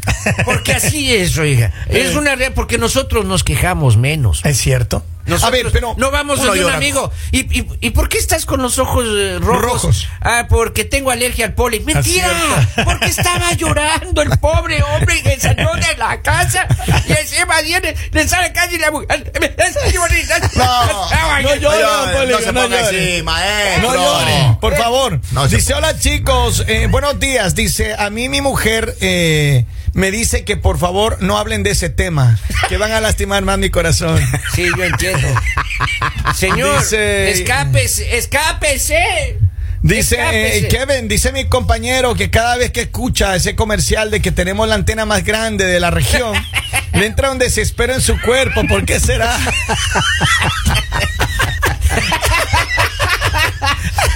Porque 0.46 0.74
así 0.74 1.14
es, 1.14 1.38
oiga. 1.38 1.72
Es 1.90 2.16
una 2.16 2.32
realidad 2.36 2.54
porque 2.56 2.78
nosotros 2.78 3.26
nos 3.26 3.44
quejamos 3.44 3.98
menos. 3.98 4.42
Es 4.46 4.58
cierto. 4.58 5.04
Nosotros 5.26 5.44
a 5.44 5.50
ver, 5.52 5.72
pero 5.72 5.94
no 5.98 6.12
vamos 6.12 6.42
donde 6.42 6.66
un 6.66 6.72
amigo. 6.72 7.12
¿Y, 7.32 7.40
y, 7.60 7.68
y 7.80 7.90
por 7.92 8.10
qué 8.10 8.18
estás 8.18 8.46
con 8.46 8.62
los 8.62 8.80
ojos 8.80 9.06
eh, 9.08 9.38
rojos? 9.40 9.62
Rojos. 9.62 10.08
Ah, 10.22 10.48
porque 10.50 10.86
tengo 10.86 11.12
alergia 11.12 11.46
al 11.46 11.54
polen. 11.54 11.86
Mentira, 11.86 12.30
porque 12.84 13.06
estaba 13.08 13.52
llorando 13.54 14.22
el 14.22 14.38
pobre 14.40 14.82
hombre 14.84 15.22
que 15.22 15.40
salió 15.40 15.72
de 15.74 15.98
la 15.98 16.22
casa 16.22 16.68
y 17.08 17.12
encima 17.12 17.62
viene, 17.62 17.96
le 18.12 18.28
sale 18.28 18.52
casi 18.54 18.78
la 18.78 18.92
mujer. 18.92 19.32
No, 20.56 21.42
no 21.42 21.56
llore, 21.56 21.82
don 21.82 22.12
Poli, 22.14 22.32
no 22.32 22.40
se 22.40 22.52
no 22.52 22.62
ponga 22.62 22.80
así, 22.80 23.22
maestro. 23.24 23.92
No 23.92 23.96
llore, 23.96 24.58
por 24.60 24.76
favor. 24.76 25.20
No 25.32 25.48
se 25.50 25.58
dice, 25.58 25.74
hola 25.74 25.98
chicos, 25.98 26.64
eh, 26.68 26.88
buenos 26.90 27.20
días. 27.20 27.56
Dice, 27.56 27.96
a 27.98 28.10
mí 28.10 28.30
mi 28.30 28.42
mujer 28.42 28.96
eh, 29.02 29.66
me 29.94 30.12
dice 30.12 30.44
que 30.46 30.58
por 30.58 30.78
favor 30.80 31.18
no 31.22 31.38
hablen 31.38 31.64
de 31.64 31.72
ese 31.72 31.90
tema, 31.90 32.38
que 32.70 32.78
van 32.78 32.92
a 32.92 33.02
lastimar 33.02 33.44
más 33.44 33.58
mi 33.58 33.70
corazón. 33.70 34.20
Sí, 34.56 34.68
yo 34.78 34.84
entiendo. 34.84 35.28
Señor, 36.36 36.80
Dice- 36.80 37.32
escápese, 37.32 38.18
escápese. 38.18 39.40
Dice 39.84 40.18
eh, 40.20 40.68
Kevin, 40.68 41.08
dice 41.08 41.32
mi 41.32 41.46
compañero 41.50 42.14
que 42.14 42.30
cada 42.30 42.56
vez 42.56 42.70
que 42.72 42.82
escucha 42.82 43.36
ese 43.36 43.56
comercial 43.56 44.12
de 44.12 44.22
que 44.22 44.32
tenemos 44.32 44.68
la 44.68 44.76
antena 44.76 45.06
más 45.06 45.24
grande 45.24 45.66
de 45.66 45.80
la 45.80 45.90
región, 45.90 46.34
le 46.94 47.06
entra 47.08 47.32
un 47.32 47.40
desespero 47.40 47.94
en 47.94 48.02
su 48.02 48.20
cuerpo. 48.22 48.62
¿Por 48.68 48.86
qué 48.86 49.00
será? 49.00 49.36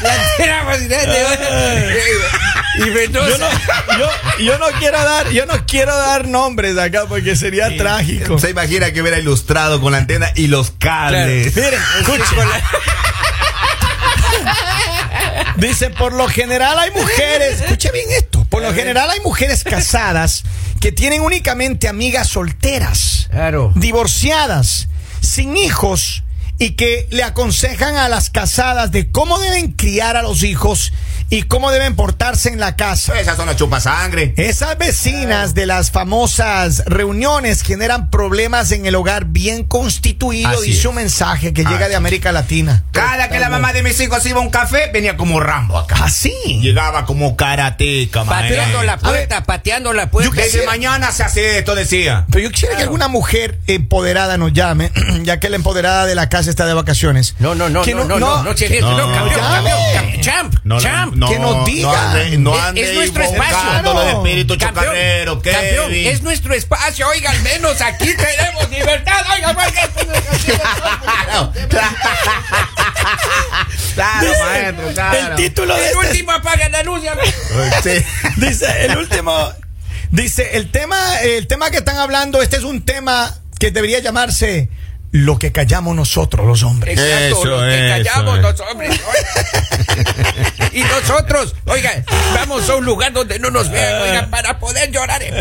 La 0.03 0.13
antena 0.13 0.63
más 0.63 0.87
grande. 0.87 1.17
Y 2.77 2.89
Mendoza. 2.91 3.29
Yo 3.29 3.37
no, 3.37 3.49
yo, 3.97 4.09
yo 4.43 4.57
no 4.59 4.65
quiero 4.79 5.01
dar, 5.03 5.29
yo 5.29 5.45
no 5.45 5.65
quiero 5.65 5.95
dar 5.95 6.27
nombres 6.27 6.77
acá 6.77 7.05
porque 7.07 7.35
sería 7.35 7.75
trágico. 7.77 8.37
Se 8.39 8.49
imagina 8.49 8.91
que 8.91 9.01
hubiera 9.01 9.17
ilustrado 9.19 9.79
con 9.81 9.91
la 9.93 9.99
antena 9.99 10.31
y 10.35 10.47
los 10.47 10.71
cables. 10.71 11.55
Miren, 11.55 11.79
escuchen. 12.01 12.25
Dice, 15.57 15.89
por 15.89 16.13
lo 16.13 16.27
general 16.27 16.77
hay 16.77 16.91
mujeres, 16.91 17.61
escuche 17.61 17.89
bien 17.91 18.07
esto, 18.11 18.45
por 18.49 18.61
lo 18.61 18.73
general 18.73 19.09
hay 19.09 19.19
mujeres 19.21 19.63
casadas 19.63 20.43
que 20.81 20.91
tienen 20.91 21.21
únicamente 21.21 21.87
amigas 21.87 22.27
solteras, 22.27 23.27
Claro. 23.31 23.71
divorciadas, 23.75 24.89
sin 25.21 25.55
hijos 25.55 26.23
y 26.57 26.71
que 26.71 27.07
le 27.09 27.23
aconsejan 27.23 27.95
a 27.95 28.09
las 28.09 28.29
casadas 28.29 28.91
de 28.91 29.09
cómo 29.11 29.39
deben 29.39 29.71
criar 29.71 30.17
a 30.17 30.21
los 30.21 30.43
hijos 30.43 30.91
y 31.29 31.43
cómo 31.43 31.71
deben 31.71 31.95
portarse 31.95 32.49
en 32.49 32.59
la 32.59 32.75
casa. 32.75 33.19
Esas 33.19 33.35
son 33.37 33.47
las 33.47 33.55
chupasangre. 33.55 34.33
Esas 34.37 34.77
vecinas 34.77 35.53
de 35.55 35.65
las 35.65 35.91
famosas 35.91 36.83
reuniones 36.85 37.61
generan 37.63 38.09
problemas 38.09 38.71
en 38.71 38.85
el 38.85 38.95
hogar 38.95 39.25
bien 39.25 39.63
constituido, 39.63 40.49
Así 40.49 40.67
dice 40.67 40.79
es. 40.79 40.85
un 40.85 40.95
mensaje 40.95 41.53
que 41.53 41.63
llega 41.63 41.87
de 41.87 41.95
América 41.95 42.31
Latina. 42.31 42.83
Cada 42.91 43.29
que 43.29 43.39
la 43.39 43.49
mamá 43.49 43.73
de 43.73 43.83
mis 43.83 43.99
hijos 43.99 44.25
iba 44.25 44.39
a 44.39 44.41
un 44.41 44.49
café, 44.49 44.89
venía 44.93 45.17
como 45.17 45.39
Rambo 45.39 45.77
acá. 45.77 45.95
Así. 46.05 46.33
Llegaba 46.61 47.05
como 47.05 47.35
karateca, 47.35 48.23
Pateando 48.23 48.83
la 48.83 48.97
puerta, 48.97 49.43
pateando 49.43 49.93
la 49.93 50.09
puerta. 50.11 50.35
Desde 50.35 50.65
mañana 50.65 51.11
se 51.11 51.23
hace 51.23 51.59
esto, 51.59 51.75
decía. 51.75 52.25
Pero 52.31 52.43
yo 52.45 52.51
quisiera 52.51 52.75
que 52.77 52.83
alguna 52.83 53.07
mujer 53.07 53.59
empoderada 53.67 54.37
nos 54.37 54.53
llame, 54.53 54.91
ya 55.23 55.39
que 55.39 55.49
la 55.49 55.55
empoderada 55.55 56.05
de 56.05 56.15
la 56.15 56.29
casa 56.29 56.49
está 56.49 56.65
de 56.65 56.73
vacaciones. 56.73 57.35
No, 57.39 57.55
no, 57.55 57.69
no, 57.69 57.81
Que 57.81 57.93
no, 57.95 58.03
no, 58.05 58.19
no, 58.19 58.43
no, 58.43 58.53
cheque, 58.53 58.81
no, 58.81 58.97
no, 58.97 59.11
campeón, 59.11 59.39
llame. 59.41 59.69
campeón, 59.69 59.93
campeón, 59.95 60.21
champ, 60.21 60.55
No, 60.63 60.79
champ. 60.79 61.14
No, 61.15 61.27
que 61.27 61.39
nos 61.39 61.65
diga. 61.65 61.87
No 61.91 61.95
ande, 61.95 62.37
no 62.37 62.55
Es- 62.55 62.61
ande 62.63 62.81
es 62.83 62.93
nuestro 62.95 63.23
espacio. 63.23 63.57
invocándolo 63.57 63.99
de 64.01 64.11
espíritu 64.11 64.57
Campeón, 64.57 65.41
campeón, 65.41 65.93
es 65.93 66.21
nuestro 66.21 66.53
espacio, 66.53 67.07
oiga, 67.07 67.31
al 67.31 67.41
menos 67.41 67.81
aquí 67.81 68.09
tenemos 68.15 68.69
libertad, 68.69 69.25
oiga, 69.33 69.55
Claro, 71.15 71.53
claro. 71.69 71.95
Maestro, 74.45 74.93
claro. 74.93 75.17
El 75.17 75.35
título 75.35 75.75
de 75.75 75.81
El 75.81 75.85
este 75.93 76.07
último 76.07 76.31
apaga 76.31 76.69
la 76.69 76.83
luz. 76.83 77.01
Sí. 77.83 78.03
dice 78.37 78.85
el 78.85 78.97
último 78.97 79.51
dice 80.11 80.57
el 80.57 80.71
tema 80.71 81.19
el 81.21 81.47
tema 81.47 81.71
que 81.71 81.77
están 81.77 81.97
hablando 81.97 82.41
este 82.41 82.57
es 82.57 82.63
un 82.63 82.83
tema 82.85 83.33
que 83.59 83.71
debería 83.71 83.99
llamarse 83.99 84.69
lo 85.11 85.39
que 85.39 85.51
callamos 85.51 85.95
nosotros 85.95 86.45
los 86.45 86.63
hombres. 86.63 86.99
Exacto, 86.99 87.41
Eso, 87.41 87.45
lo 87.45 87.61
que 87.61 87.87
callamos 87.87 88.39
eso. 88.39 88.51
los 88.51 88.59
hombres. 88.61 88.99
y 90.73 90.83
nosotros, 90.83 91.55
oiga, 91.65 92.03
vamos 92.33 92.69
a 92.69 92.75
un 92.75 92.85
lugar 92.85 93.13
donde 93.13 93.39
no 93.39 93.49
nos 93.49 93.69
vean, 93.71 94.01
oiga, 94.01 94.27
para 94.29 94.59
poder 94.59 94.91
llorar. 94.91 95.23
en 95.23 95.33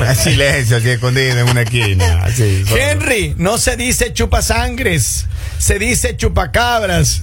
oiga. 0.00 0.14
Silencio, 0.14 0.76
así 0.76 0.90
escondido 0.90 1.38
en 1.40 1.48
una 1.48 1.62
esquina. 1.62 2.22
Así, 2.24 2.64
solo. 2.64 2.80
Henry, 2.80 3.34
no 3.38 3.58
se 3.58 3.76
dice 3.76 4.12
chupasangres, 4.12 5.26
se 5.58 5.78
dice 5.78 6.16
chupacabras. 6.16 7.22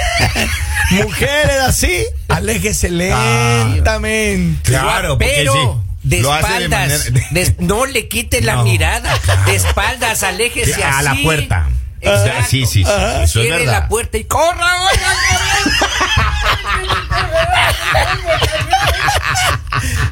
Mujeres 0.92 1.58
así, 1.60 2.06
aléjese 2.28 2.90
lentamente. 2.90 4.62
Claro, 4.70 5.18
porque 5.18 5.32
pero 5.36 5.52
sí, 5.52 5.58
de 6.08 6.20
lo 6.22 6.32
hace 6.32 6.46
de 6.46 6.64
espaldas, 6.64 7.10
manera- 7.10 7.26
de- 7.30 7.54
no 7.58 7.86
le 7.86 8.08
quite 8.08 8.40
la 8.40 8.56
No, 8.56 8.64
mirada, 8.64 9.12
de 9.46 9.54
espaldas, 9.56 10.22
aléjese 10.22 10.82
A 10.84 10.98
así. 10.98 11.04
la 11.04 11.16
puerta. 11.22 11.66
Exacto. 12.00 12.44
Sí, 12.48 12.66
sí, 12.66 12.84
sí, 12.84 12.90
eso 13.22 13.40
es 13.42 13.48
verdad. 13.50 13.72
la 13.72 13.88
puerta 13.88 14.16
y 14.18 14.24
corra, 14.24 14.66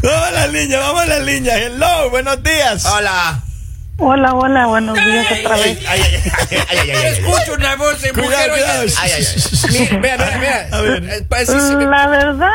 Vamos 0.03 0.27
a 0.29 0.31
la 0.33 0.47
línea, 0.49 0.79
vamos 0.81 1.03
a 1.03 1.07
la 1.07 1.19
línea. 1.21 1.57
Hello, 1.59 2.11
buenos 2.11 2.43
días. 2.43 2.85
Hola. 2.85 3.41
Hola, 3.97 4.35
hola, 4.35 4.67
buenos 4.67 4.97
días 4.97 5.27
otra 5.39 5.55
vez. 5.57 5.79
Ay, 5.89 6.03
ay, 6.03 6.03
ay, 6.03 6.33
ay, 6.51 6.59
ay, 6.69 6.79
ay, 6.81 6.91
ay. 6.91 7.07
Escucho 7.15 7.55
una 7.55 7.77
voz 7.77 8.03
de 8.03 8.13
mujer, 8.13 8.25
Cuidado, 8.51 8.51
cuidado. 8.53 8.83
Ay, 9.01 9.11
ay, 9.13 9.25
ay. 9.25 9.89
Mira, 9.93 10.01
vea, 10.01 10.17
vea, 10.17 10.39
vea. 10.39 10.69
A 10.73 10.81
ver. 10.81 11.27
Sí, 11.47 11.47
sí, 11.47 11.85
La 11.89 12.07
verdad, 12.09 12.51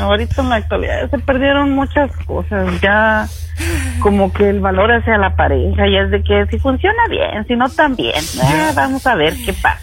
ahorita 0.00 0.42
en 0.42 0.48
la 0.48 0.56
actualidad 0.56 1.10
se 1.10 1.18
perdieron 1.18 1.72
muchas 1.72 2.10
cosas. 2.26 2.80
Ya 2.80 3.26
como 4.00 4.32
que 4.32 4.48
el 4.48 4.60
valor 4.60 4.92
hacia 4.92 5.18
la 5.18 5.36
pareja 5.36 5.86
ya 5.88 6.00
es 6.00 6.10
de 6.10 6.22
que 6.22 6.46
si 6.46 6.58
funciona 6.58 7.02
bien, 7.08 7.46
si 7.46 7.56
no 7.56 7.68
también. 7.68 8.16
Eh, 8.16 8.72
vamos 8.74 9.06
a 9.06 9.14
ver 9.14 9.34
qué 9.44 9.52
pasa. 9.52 9.80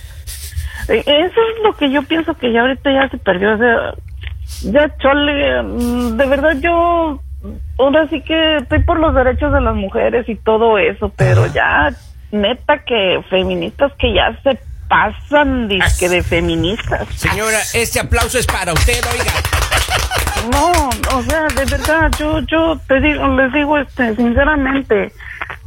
Eh, 0.87 1.03
Eso 1.05 1.39
es 1.41 1.63
lo 1.63 1.75
que 1.75 1.91
yo 1.91 2.03
pienso 2.03 2.33
que 2.35 2.51
ya 2.51 2.61
ahorita 2.61 2.91
ya 2.91 3.09
se 3.09 3.17
perdió. 3.17 3.53
O 3.53 3.57
sea, 3.57 3.93
ya 4.63 4.97
chole, 4.97 5.63
mm, 5.63 6.17
de 6.17 6.25
verdad 6.25 6.57
yo 6.59 7.21
ahora 7.77 8.07
sí 8.09 8.21
que 8.21 8.57
estoy 8.57 8.83
por 8.83 8.99
los 8.99 9.15
derechos 9.15 9.53
de 9.53 9.61
las 9.61 9.75
mujeres 9.75 10.27
y 10.27 10.35
todo 10.35 10.77
eso, 10.77 11.11
pero 11.15 11.45
ya 11.47 11.89
neta 12.31 12.79
que 12.79 13.21
feministas 13.29 13.91
que 13.97 14.13
ya 14.13 14.37
se 14.43 14.59
pasan 14.89 15.69
que 15.99 16.09
de 16.09 16.23
feministas. 16.23 17.07
Señora, 17.15 17.59
este 17.73 17.99
aplauso 17.99 18.39
es 18.39 18.47
para 18.47 18.73
usted, 18.73 18.99
oiga. 19.13 19.58
No, 20.51 21.17
o 21.17 21.23
sea, 21.23 21.47
de 21.47 21.65
verdad, 21.65 22.11
yo, 22.17 22.39
yo 22.41 22.79
te 22.87 22.99
digo, 22.99 23.27
les 23.35 23.53
digo, 23.53 23.77
este, 23.77 24.15
sinceramente, 24.15 25.11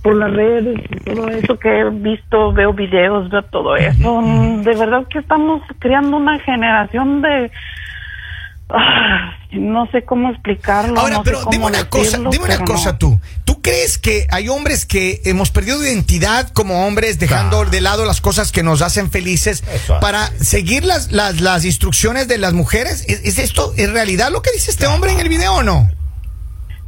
por 0.02 0.16
las 0.16 0.32
redes 0.32 0.80
y 0.90 0.96
todo 1.00 1.28
eso 1.28 1.58
que 1.58 1.80
he 1.80 1.90
visto, 1.90 2.52
veo 2.52 2.72
videos, 2.72 3.30
veo 3.30 3.42
todo 3.42 3.76
eso, 3.76 4.20
mm, 4.20 4.62
de 4.62 4.74
verdad 4.74 5.06
que 5.08 5.18
estamos 5.18 5.62
creando 5.78 6.16
una 6.16 6.38
generación 6.40 7.22
de, 7.22 7.50
ah, 8.70 9.34
no 9.52 9.86
sé 9.86 10.02
cómo 10.04 10.30
explicarlo. 10.30 10.98
Ahora, 10.98 11.18
no 11.18 11.24
sé 11.24 11.30
pero 11.30 11.38
cómo 11.40 11.50
dime 11.52 11.66
una 11.66 11.84
cosa, 11.88 12.18
dime 12.18 12.44
una 12.44 12.64
cosa 12.64 12.92
no. 12.92 12.98
tú. 12.98 13.20
¿Tú 13.62 13.70
crees 13.70 13.96
que 13.96 14.26
hay 14.32 14.48
hombres 14.48 14.86
que 14.86 15.20
hemos 15.24 15.52
perdido 15.52 15.80
identidad 15.84 16.48
como 16.48 16.84
hombres, 16.84 17.20
dejando 17.20 17.64
de 17.64 17.80
lado 17.80 18.04
las 18.04 18.20
cosas 18.20 18.50
que 18.50 18.64
nos 18.64 18.82
hacen 18.82 19.08
felices 19.08 19.62
Eso. 19.72 20.00
para 20.00 20.26
seguir 20.38 20.84
las, 20.84 21.12
las, 21.12 21.40
las 21.40 21.64
instrucciones 21.64 22.26
de 22.26 22.38
las 22.38 22.54
mujeres? 22.54 23.04
¿Es, 23.06 23.20
es 23.24 23.38
esto 23.38 23.72
en 23.76 23.92
realidad 23.92 24.30
lo 24.32 24.42
que 24.42 24.50
dice 24.50 24.72
este 24.72 24.88
hombre 24.88 25.12
en 25.12 25.20
el 25.20 25.28
video 25.28 25.54
o 25.54 25.62
no? 25.62 25.88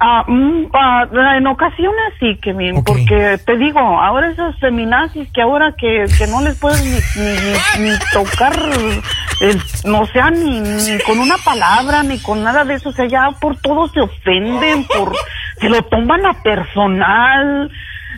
Ah, 0.01 0.25
mm, 0.27 0.67
ah, 0.75 1.07
en 1.39 1.47
ocasiones 1.47 2.13
sí, 2.19 2.37
Kevin, 2.43 2.79
Ok. 2.79 2.85
porque 2.89 3.39
te 3.47 3.57
digo, 3.57 3.79
ahora 3.79 4.33
esos 4.33 4.59
feminazis 4.59 5.29
que 5.33 5.41
ahora 5.41 5.73
que, 5.79 6.07
que 6.19 6.27
no 6.27 6.43
les 6.43 6.57
puedes 6.57 6.85
ni, 6.85 6.91
ni, 7.23 7.31
ni- 7.31 7.91
ni 7.91 7.99
tocar, 8.13 8.59
no 9.85 10.07
sea 10.07 10.31
ni, 10.31 10.61
ni 10.61 10.99
con 11.07 11.19
una 11.19 11.37
palabra, 11.45 12.03
ni 12.03 12.19
con 12.21 12.43
nada 12.43 12.65
de 12.65 12.75
eso, 12.75 12.91
o 12.91 12.93
sea, 12.93 13.07
ya 13.07 13.31
por 13.41 13.57
todo 13.57 13.89
se 13.89 14.01
ofenden, 14.01 14.85
por 14.85 15.15
se 15.61 15.69
lo 15.69 15.83
toman 15.85 16.27
a 16.27 16.43
personal. 16.43 17.71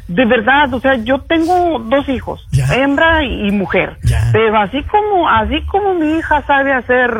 De 0.09 0.25
verdad, 0.25 0.73
o 0.73 0.79
sea, 0.79 0.95
yo 0.95 1.19
tengo 1.23 1.81
dos 1.81 2.09
hijos, 2.09 2.47
Ya. 2.53 2.67
hembra 2.77 3.25
y 3.25 3.51
mujer, 3.51 3.97
Ya. 4.05 4.21
pero 4.33 4.57
así 4.61 4.81
como 4.85 5.29
así 5.29 5.61
como 5.67 5.95
mi 5.95 6.19
hija 6.19 6.43
sabe 6.43 6.73
hacer 6.73 7.11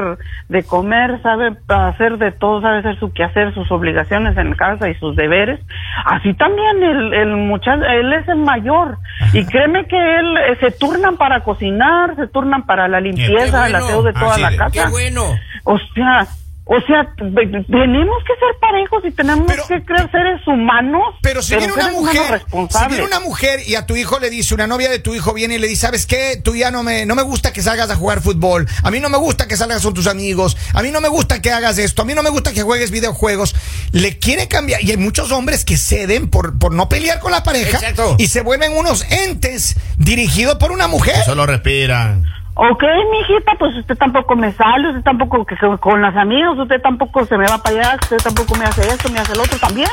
de 0.49 0.63
comer, 0.63 1.21
sabe 1.23 1.57
hacer 1.67 2.17
de 2.19 2.31
todo, 2.31 2.61
sabe 2.63 2.79
hacer 2.79 2.97
su 3.01 3.13
quehacer, 3.13 3.53
sus 3.55 3.71
obligaciones 3.73 4.37
en 4.37 4.55
casa 4.55 4.89
y 4.89 4.95
sus 4.95 5.17
deberes, 5.17 5.59
así 6.05 6.33
también 6.35 6.81
el, 6.83 7.13
el 7.15 7.37
muchacho, 7.37 7.83
él 7.85 8.13
es 8.13 8.29
el 8.29 8.37
mayor 8.39 8.99
y 9.33 9.45
créeme 9.47 9.87
que 9.87 9.97
él 10.21 10.37
eh, 10.37 10.57
se 10.61 10.71
turnan 10.71 11.17
para 11.17 11.41
cocinar, 11.41 12.15
se 12.15 12.29
turnan 12.29 12.67
para 12.67 12.87
la 12.87 13.01
limpieza, 13.01 13.67
el 13.67 13.73
bueno. 13.73 13.79
aseo 13.87 14.03
de 14.05 14.13
toda 14.13 14.33
Así 14.33 14.41
la 14.43 14.51
de- 14.51 14.57
casa. 14.59 14.85
Qué 14.85 14.91
bueno. 14.91 15.23
O 15.65 15.77
sea, 15.93 16.25
o 16.69 16.81
sea, 16.81 17.15
tenemos 17.17 18.17
que 18.27 18.35
ser 18.35 18.59
parejos 18.61 19.05
y 19.05 19.11
tenemos 19.13 19.45
Pero- 19.47 19.67
que 19.69 19.85
crear 19.85 20.11
seres 20.11 20.45
humanos, 20.49 21.15
Pero 21.23 21.41
si 21.41 21.55
viene 21.55 21.73
una 21.73 21.91
mujer, 21.91 22.43
si 22.51 22.89
viene 22.89 23.05
una 23.05 23.21
mujer 23.21 23.61
y 23.67 23.77
a 23.77 23.87
tu 23.87 23.95
hijo 23.95 24.19
le 24.19 24.31
dice, 24.31 24.53
una 24.53 24.67
novia 24.67 24.91
de 24.91 24.99
tu 24.99 25.15
hijo 25.15 25.33
viene 25.33 25.55
y 25.55 25.59
le 25.59 25.69
dice, 25.69 25.83
¿sabes 25.83 26.07
qué? 26.07 26.41
Tú 26.43 26.57
ya 26.57 26.73
no 26.73 26.83
me, 26.83 27.07
no 27.07 27.15
me 27.15 27.23
gusta 27.23 27.53
que 27.53 27.63
salgas 27.63 27.89
a 27.91 27.95
jugar 27.95 28.21
fútbol, 28.21 28.67
a 28.83 28.91
mí 28.91 28.99
no 28.99 29.09
me 29.09 29.17
gusta 29.19 29.47
que 29.47 29.57
salgas 29.57 29.81
con 29.85 29.95
tus 29.95 30.09
amigos, 30.09 30.57
a 30.75 30.83
mí 30.83 30.91
no 30.91 31.01
me 31.01 31.09
gusta 31.09 31.41
que 31.41 31.53
hagas 31.53 31.79
esto, 31.79 32.03
a 32.03 32.05
mí 32.05 32.15
no 32.15 32.25
me 32.25 32.31
gusta 32.31 32.53
que 32.53 32.63
juegues 32.63 32.91
videojuegos. 32.91 33.55
Le 33.93 34.19
quiere 34.19 34.49
cambiar, 34.49 34.83
y 34.83 34.91
hay 34.91 34.97
muchos 34.97 35.31
hombres 35.31 35.65
que 35.65 35.77
ceden 35.77 36.29
por, 36.31 36.59
por 36.59 36.73
no 36.75 36.89
pelear 36.89 37.21
con 37.21 37.31
la 37.31 37.45
pareja 37.45 37.79
Exacto. 37.79 38.17
y 38.19 38.27
se 38.27 38.41
vuelven 38.43 38.73
unos 38.77 39.05
entes 39.13 39.77
dirigidos 39.99 40.57
por 40.57 40.73
una 40.73 40.89
mujer. 40.89 41.25
Solo 41.25 41.47
respiran. 41.47 42.25
Ok, 42.59 42.83
mijita, 43.11 43.53
pues 43.59 43.77
usted 43.77 43.99
tampoco 43.99 44.35
me 44.35 44.51
sale, 44.53 44.89
usted 44.89 45.03
tampoco 45.03 45.45
que 45.45 45.57
con 45.79 46.01
las 46.01 46.17
amigas, 46.17 46.57
usted 46.57 46.81
tampoco 46.81 47.23
se 47.27 47.37
me 47.37 47.47
va 47.47 47.59
para 47.59 47.81
allá, 47.81 47.99
usted 48.03 48.17
tampoco 48.17 48.55
me 48.57 48.65
hace 48.65 48.81
esto, 48.89 49.11
me 49.11 49.19
hace 49.19 49.37
lo 49.37 49.43
otro 49.43 49.59
también. 49.59 49.91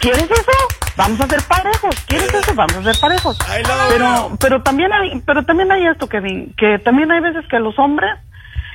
¿Quieres 0.00 0.28
eso? 0.28 0.52
Vamos 0.96 1.20
a 1.20 1.28
ser 1.28 1.40
parejos. 1.46 1.94
¿Quieres 2.08 2.34
eso? 2.34 2.54
Vamos 2.56 2.76
a 2.76 2.92
ser 2.92 3.00
parejos. 3.00 3.38
Pero, 3.88 4.30
pero 4.40 4.62
también 4.64 4.92
hay, 4.92 5.20
pero 5.24 5.44
también 5.44 5.70
hay 5.70 5.86
esto, 5.86 6.08
Kevin, 6.08 6.52
que 6.56 6.80
también 6.80 7.12
hay 7.12 7.20
veces 7.20 7.44
que 7.48 7.60
los 7.60 7.78
hombres, 7.78 8.10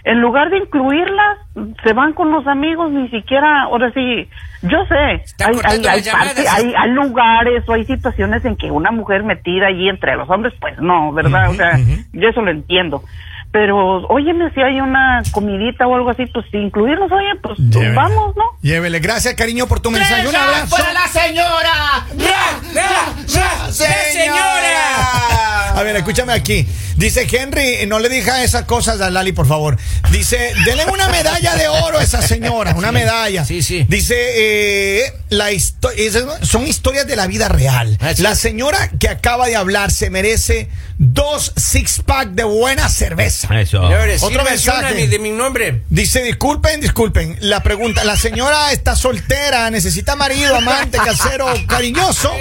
en 0.09 0.21
lugar 0.21 0.49
de 0.49 0.57
incluirlas, 0.57 1.37
se 1.83 1.93
van 1.93 2.13
con 2.13 2.31
los 2.31 2.45
amigos, 2.47 2.91
ni 2.91 3.09
siquiera, 3.09 3.63
ahora 3.63 3.91
sí, 3.93 4.27
yo 4.61 4.85
sé, 4.87 4.95
hay, 4.95 5.21
hay, 5.45 5.53
cortando 5.53 5.89
hay, 5.89 5.95
las 5.97 6.05
llamadas. 6.05 6.33
parte- 6.33 6.49
hay, 6.49 6.73
hay 6.77 6.89
lugares 6.91 7.63
o 7.67 7.73
hay 7.73 7.85
situaciones 7.85 8.45
en 8.45 8.55
que 8.55 8.71
una 8.71 8.91
mujer 8.91 9.23
metida 9.23 9.67
allí 9.67 9.89
entre 9.89 10.15
los 10.15 10.29
hombres, 10.29 10.53
pues 10.61 10.77
no, 10.79 11.11
¿verdad? 11.13 11.49
o 11.49 11.53
sea, 11.55 11.77
yo 12.13 12.29
eso 12.29 12.41
lo 12.41 12.51
entiendo. 12.51 13.03
Pero, 13.49 14.01
óyeme, 14.07 14.51
si 14.53 14.61
hay 14.61 14.81
una 14.81 15.21
comidita 15.31 15.87
o 15.87 15.95
algo 15.95 16.09
así, 16.09 16.25
pues 16.27 16.45
si 16.51 16.57
incluirlos, 16.57 17.09
oye, 17.11 17.29
pues 17.41 17.57
Llévele. 17.57 17.95
vamos, 17.95 18.35
¿no? 18.35 18.43
Llévele, 18.61 18.99
gracias 18.99 19.33
cariño 19.35 19.67
por 19.67 19.79
tu 19.79 19.89
mensaje. 19.89 20.27
Un 20.27 20.35
abrazo. 20.35 20.75
la 20.93 21.07
señora! 21.07 22.05
¡Ra, 22.17 22.59
ra, 22.75 23.13
ra, 23.15 23.71
señora! 23.71 25.69
A 25.75 25.83
ver, 25.83 25.95
escúchame 25.95 26.33
aquí. 26.33 26.67
Dice 26.97 27.27
Henry, 27.31 27.85
no 27.87 27.99
le 27.99 28.09
diga 28.09 28.43
esas 28.43 28.63
cosas 28.63 28.99
a 29.01 29.09
Lali, 29.11 29.31
por 29.31 29.47
favor. 29.47 29.77
Dice, 30.11 30.51
denle 30.65 30.85
una 30.87 31.07
medalla 31.09 31.55
de 31.55 31.67
oro 31.67 31.99
a 31.99 32.03
esa 32.03 32.21
señora, 32.23 32.73
una 32.75 32.91
medalla. 32.91 33.45
Sí, 33.45 33.61
sí. 33.61 33.85
Dice, 33.87 34.15
eh, 34.17 35.13
la 35.29 35.51
histo- 35.51 35.91
esas 35.95 36.25
son 36.41 36.65
historias 36.65 37.05
de 37.05 37.15
la 37.15 37.27
vida 37.27 37.49
real. 37.49 37.97
Ah, 38.01 38.15
sí. 38.15 38.23
La 38.23 38.35
señora 38.35 38.89
que 38.99 39.09
acaba 39.09 39.45
de 39.47 39.55
hablar 39.55 39.91
se 39.91 40.09
merece 40.09 40.69
dos 40.97 41.53
six 41.55 42.01
pack 42.03 42.29
de 42.29 42.43
buena 42.43 42.89
cerveza. 42.89 43.47
Eso. 43.61 43.79
Otro 44.23 44.43
mensaje. 44.43 44.95
de 44.95 45.01
mi- 45.01 45.07
de 45.07 45.19
mi 45.19 45.29
nombre. 45.29 45.83
Dice, 45.91 46.23
disculpen, 46.23 46.81
disculpen. 46.81 47.37
La 47.41 47.61
pregunta, 47.61 48.03
la 48.05 48.17
señora 48.17 48.71
está 48.71 48.95
soltera, 48.95 49.69
necesita 49.69 50.15
marido, 50.15 50.55
amante, 50.55 50.97
casero, 50.97 51.45
cariñoso. 51.67 52.31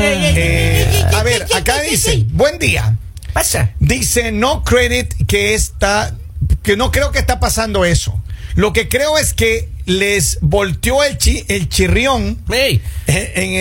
Eh, 0.00 1.04
a 1.12 1.22
ver, 1.24 1.46
acá 1.54 1.80
dice, 1.82 2.24
buen 2.28 2.58
día. 2.60 2.94
Pasa. 3.32 3.72
Dice 3.78 4.32
no 4.32 4.64
credit 4.64 5.26
que 5.26 5.54
está, 5.54 6.14
que 6.62 6.76
no 6.76 6.90
creo 6.90 7.12
que 7.12 7.18
está 7.18 7.40
pasando 7.40 7.84
eso. 7.84 8.20
Lo 8.54 8.72
que 8.72 8.88
creo 8.88 9.18
es 9.18 9.34
que 9.34 9.68
les 9.88 10.38
volteó 10.42 11.02
el, 11.02 11.16
chi- 11.16 11.44
el 11.48 11.68
chirrión 11.68 12.38
Hey, 12.48 12.80
eh, 13.06 13.32
en 13.36 13.54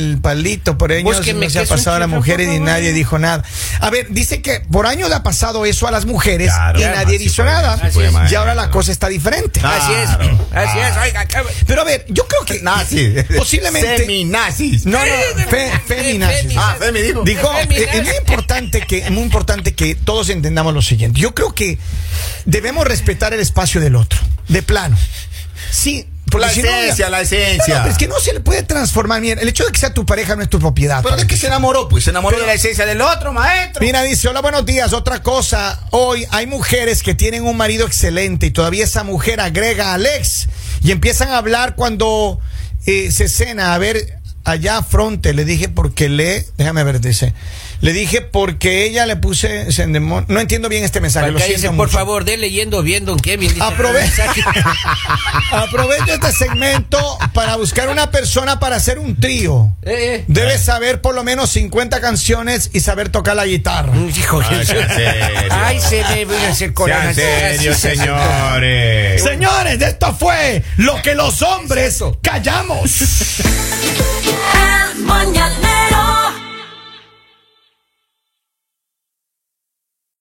el 0.00 0.18
palito 0.20 0.78
por 0.78 0.90
años 0.92 1.04
Búsquenme 1.04 1.46
no 1.46 1.50
se 1.50 1.58
ha 1.58 1.62
es 1.62 1.68
pasado 1.68 1.96
a 1.96 1.98
las 2.00 2.08
mujeres 2.08 2.48
y 2.54 2.58
nadie 2.58 2.92
dijo 2.94 3.18
nada. 3.18 3.44
A 3.80 3.90
ver, 3.90 4.06
dice 4.08 4.40
que 4.40 4.60
por 4.60 4.86
años 4.86 5.10
le 5.10 5.14
ha 5.14 5.22
pasado 5.22 5.66
eso 5.66 5.86
a 5.86 5.90
las 5.90 6.06
mujeres 6.06 6.50
Claro, 6.52 6.80
y 6.80 6.84
nadie 6.84 7.18
puede, 7.92 8.10
nada. 8.12 8.30
y 8.30 8.34
ahora 8.34 8.54
la 8.54 8.70
cosa 8.70 8.92
está 8.92 9.08
diferente. 9.08 9.60
así 9.62 9.92
es. 9.92 10.08
Claro. 10.08 10.48
Así 10.52 10.78
es, 10.78 10.96
oiga. 10.96 11.26
Pero 11.66 11.82
a 11.82 11.84
ver, 11.84 12.06
yo 12.08 12.26
creo 12.26 12.44
que 12.46 12.62
Nazis. 12.62 13.24
posiblemente 13.36 13.98
Seminazis. 13.98 14.86
no, 14.86 14.98
no, 14.98 15.48
fe, 15.50 15.70
feminazis. 15.86 16.54
Ah, 16.56 16.76
Femi 16.78 17.02
dijo. 17.02 17.22
Dijo, 17.24 17.52
Feminazis. 17.52 17.86
eh, 17.86 17.90
es 17.98 18.04
muy 18.06 18.16
importante 18.16 18.80
que 18.86 18.98
es 18.98 19.10
muy 19.10 19.22
importante 19.22 19.74
que 19.74 19.94
todos 19.96 20.30
entendamos 20.30 20.72
lo 20.72 20.80
siguiente. 20.80 21.20
Yo 21.20 21.34
creo 21.34 21.52
que 21.54 21.78
debemos 22.46 22.86
respetar 22.86 23.34
el 23.34 23.40
espacio 23.40 23.82
del 23.82 23.96
otro, 23.96 24.18
de 24.48 24.62
plano. 24.62 24.96
Sí, 25.70 26.08
porque 26.30 26.46
La 26.46 26.52
si 26.52 26.62
no, 26.62 26.68
esencia, 26.68 27.10
la 27.10 27.20
esencia. 27.20 27.64
No, 27.68 27.74
no, 27.74 27.80
pero 27.82 27.92
es 27.92 27.98
que 27.98 28.08
no 28.08 28.18
se 28.18 28.32
le 28.32 28.40
puede 28.40 28.62
transformar. 28.62 29.20
Mira, 29.20 29.40
el 29.40 29.48
hecho 29.48 29.64
de 29.64 29.72
que 29.72 29.78
sea 29.78 29.92
tu 29.94 30.04
pareja 30.06 30.34
no 30.36 30.42
es 30.42 30.48
tu 30.48 30.58
propiedad. 30.58 31.02
Pero 31.02 31.16
Pablo. 31.16 31.28
que 31.28 31.36
se 31.36 31.46
enamoró, 31.46 31.88
pues 31.88 32.04
se 32.04 32.10
enamoró 32.10 32.36
Pero- 32.36 32.46
de 32.46 32.52
la 32.52 32.54
esencia 32.54 32.86
del 32.86 33.00
otro, 33.02 33.32
maestro. 33.32 33.80
Mira, 33.82 34.02
dice, 34.02 34.28
hola, 34.28 34.40
buenos 34.40 34.64
días. 34.66 34.92
Otra 34.92 35.22
cosa, 35.22 35.80
hoy 35.90 36.26
hay 36.30 36.46
mujeres 36.46 37.02
que 37.02 37.14
tienen 37.14 37.44
un 37.44 37.56
marido 37.56 37.86
excelente 37.86 38.46
y 38.46 38.50
todavía 38.50 38.84
esa 38.84 39.04
mujer 39.04 39.40
agrega 39.40 39.90
a 39.90 39.94
Alex 39.94 40.48
y 40.82 40.90
empiezan 40.92 41.28
a 41.28 41.38
hablar 41.38 41.74
cuando 41.76 42.40
eh, 42.86 43.12
se 43.12 43.28
cena. 43.28 43.74
A 43.74 43.78
ver, 43.78 44.18
allá 44.44 44.82
fronte, 44.82 45.34
le 45.34 45.44
dije 45.44 45.68
porque 45.68 46.08
le, 46.08 46.46
déjame 46.56 46.82
ver, 46.84 47.00
dice, 47.00 47.32
le 47.80 47.92
dije 47.92 48.20
porque 48.22 48.84
ella 48.86 49.06
le 49.06 49.16
puse, 49.16 49.70
se 49.72 49.86
endemon- 49.86 50.24
no 50.28 50.40
entiendo 50.40 50.68
bien 50.68 50.84
este 50.84 51.00
mensaje. 51.00 51.30
Lo 51.30 51.38
siento 51.38 51.54
dice, 51.56 51.70
por 51.70 51.88
favor, 51.90 52.24
de 52.24 52.36
leyendo 52.36 52.82
bien, 52.82 53.04
don 53.04 53.18
Kevin. 53.18 53.48
dice, 53.50 53.62
Aprovecha. 53.62 54.26
Aprovecho 55.52 56.14
este 56.14 56.32
segmento 56.32 56.98
para 57.32 57.56
buscar 57.56 57.88
una 57.88 58.10
persona 58.10 58.58
para 58.60 58.76
hacer 58.76 58.98
un 58.98 59.18
trío. 59.20 59.74
Eh, 59.82 59.92
eh. 60.16 60.24
Debes 60.28 60.62
saber 60.62 61.00
por 61.00 61.14
lo 61.14 61.22
menos 61.24 61.50
50 61.50 62.00
canciones 62.00 62.70
y 62.72 62.80
saber 62.80 63.08
tocar 63.10 63.36
la 63.36 63.46
guitarra. 63.46 63.92
Hijo, 64.16 64.40
Ay, 65.50 65.80
se 65.80 66.02
me 66.04 66.24
voy 66.24 66.36
a 66.36 66.50
hacer 66.50 66.72
coraje. 66.72 67.14
Sean 67.14 67.56
serios, 67.56 67.78
señores. 67.78 69.22
Señores, 69.22 69.80
esto 69.80 70.14
fue 70.14 70.62
lo 70.76 71.00
que 71.02 71.14
los 71.14 71.42
hombres 71.42 72.02
callamos. 72.22 73.00
El 74.94 75.00
mañanero 75.04 75.83